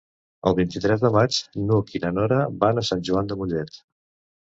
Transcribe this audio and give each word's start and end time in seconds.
El 0.51 0.55
vint-i-tres 0.59 1.03
de 1.03 1.11
maig 1.17 1.37
n'Hug 1.67 1.95
i 1.99 2.03
na 2.07 2.13
Nora 2.17 2.43
van 2.67 2.83
a 2.85 2.89
Sant 2.91 3.07
Joan 3.11 3.33
de 3.33 3.43
Mollet. 3.45 3.83